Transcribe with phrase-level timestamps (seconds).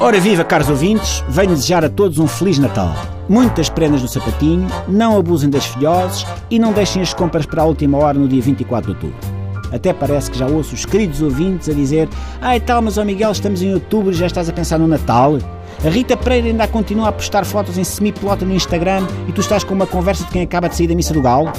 [0.00, 2.94] Ora viva, caros ouvintes, venho desejar a todos um Feliz Natal.
[3.28, 7.64] Muitas prendas no sapatinho, não abusem das filhoses e não deixem as compras para a
[7.64, 9.28] última hora no dia 24 de outubro.
[9.72, 12.08] Até parece que já ouço os queridos ouvintes a dizer
[12.40, 15.36] Ai tal, mas ó Miguel, estamos em outubro e já estás a pensar no Natal?
[15.84, 19.64] A Rita Pereira ainda continua a postar fotos em semi-pelota no Instagram e tu estás
[19.64, 21.50] com uma conversa de quem acaba de sair da missa do galo?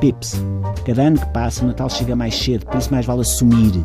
[0.00, 0.42] Pips,
[0.84, 3.84] cada ano que passa o Natal chega mais cedo, por isso mais vale assumir.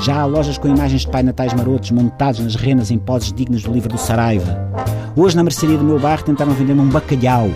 [0.00, 3.62] Já há lojas com imagens de Pai Natais marotos montados nas renas em poses dignas
[3.62, 4.58] do livro do Saraiva.
[5.14, 7.50] Hoje, na mercearia do meu bairro, tentaram vender-me um bacalhau.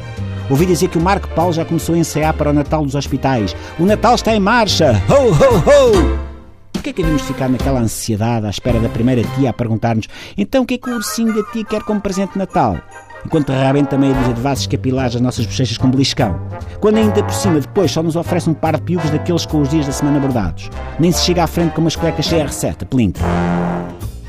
[0.48, 3.56] Ouvi dizer que o Marco Paulo já começou a ensaiar para o Natal dos hospitais.
[3.78, 4.92] O Natal está em marcha!
[5.08, 6.26] Ho, ho, ho!
[6.72, 10.06] Porquê é que havíamos ficar naquela ansiedade à espera da primeira tia a perguntar-nos
[10.38, 12.76] então o que é que o ursinho da tia quer como presente de Natal?
[13.24, 16.40] Enquanto rebenta meia dúzia de vasos capilares as nossas bochechas com beliscão.
[16.80, 19.68] Quando ainda por cima depois só nos oferece um par de piugos daqueles com os
[19.68, 20.70] dias da semana bordados.
[20.98, 23.20] Nem se chega à frente com umas cuecas sem a receita, plinta.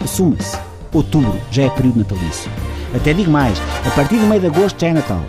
[0.04, 0.58] Assuma-se.
[0.94, 2.50] Outubro já é período natalício.
[2.96, 5.22] Até digo mais, a partir do meio de agosto já é Natal.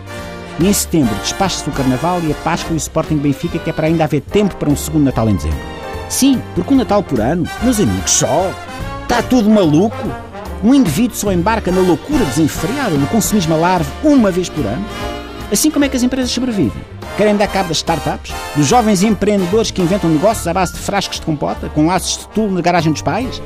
[0.60, 3.72] E em setembro despacha-se o Carnaval e a Páscoa e o Sporting Benfica, que é
[3.72, 5.58] para ainda haver tempo para um segundo Natal em dezembro.
[6.08, 8.50] Sim, porque um Natal por ano, meus amigos, só.
[9.02, 9.96] Está tudo maluco?
[10.62, 14.84] Um indivíduo só embarca na loucura desenfreada, no consumismo larve, uma vez por ano?
[15.52, 16.82] Assim como é que as empresas sobrevivem?
[17.16, 18.34] Querem dar cabo das startups?
[18.56, 22.28] Dos jovens empreendedores que inventam negócios à base de frascos de compota, com laços de
[22.28, 23.40] tule na garagem dos pais?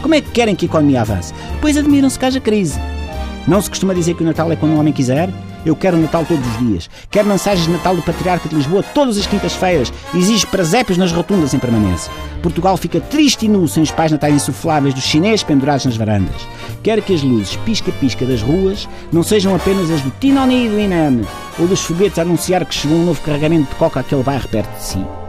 [0.00, 1.34] Como é que querem que a economia avance?
[1.60, 2.80] Pois admiram-se que haja crise.
[3.46, 5.28] Não se costuma dizer que o Natal é quando um homem quiser?
[5.64, 6.90] Eu quero Natal todos os dias.
[7.10, 9.92] Quero mensagens de Natal do Patriarca de Lisboa todas as quintas-feiras.
[10.14, 12.10] Exige presépios nas rotundas em permanência.
[12.42, 16.46] Portugal fica triste e nu sem os pais natais insufláveis dos chineses pendurados nas varandas.
[16.82, 20.80] Quero que as luzes pisca-pisca das ruas não sejam apenas as do Tinoni e do
[20.80, 21.26] Iname
[21.58, 24.74] ou dos foguetes a anunciar que chegou um novo carregamento de coca àquele bairro perto
[24.76, 25.19] de si.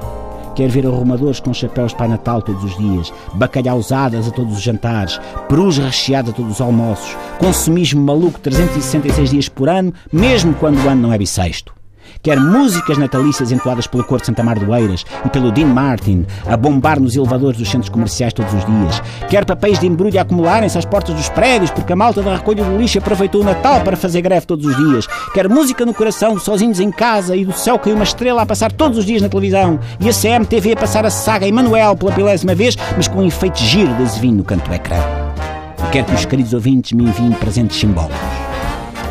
[0.56, 4.62] Quer ver arrumadores com chapéus de Pai Natal todos os dias, bacalhausadas a todos os
[4.62, 10.84] jantares, perus recheados a todos os almoços, consumismo maluco 366 dias por ano, mesmo quando
[10.84, 11.81] o ano não é bissexto
[12.22, 16.26] quer músicas natalícias entoadas pelo Cor de Santa Mar do Eiras e pelo Dean Martin
[16.48, 20.22] a bombar nos elevadores dos centros comerciais todos os dias, quer papéis de embrulho a
[20.22, 23.82] acumularem-se às portas dos prédios porque a malta da recolha do lixo aproveitou o Natal
[23.82, 27.54] para fazer greve todos os dias, quer música no coração, sozinhos em casa e do
[27.54, 29.80] céu caiu uma estrela a passar todos os dias na televisão.
[30.00, 31.48] E a CMTV a passar a saga.
[31.48, 34.98] Emanuel pela pilésima vez, mas com um efeito giro de azevinho no canto do ecrã.
[35.88, 38.18] E quer que os queridos ouvintes me enviem presentes simbólicos,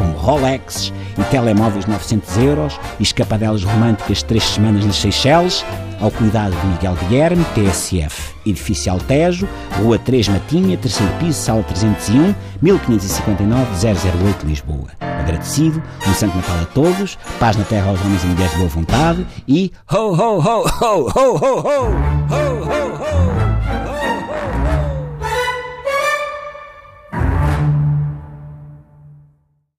[0.01, 5.63] como Rolex e telemóveis 900 euros e escapadelas românticas três semanas nas Seychelles,
[6.01, 9.47] ao cuidado de Miguel Guilherme, TSF, Edifício Altejo,
[9.79, 14.89] Rua 3 Matinha, terceiro piso, sala 301, 1559-008 Lisboa.
[15.01, 18.69] Agradecido, um Santo Natal a todos, paz na terra aos homens e mulheres de boa
[18.71, 21.91] vontade e ho ho ho ho ho ho ho ho ho
[22.31, 23.50] ho ho